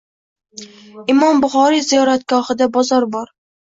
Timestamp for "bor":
3.19-3.35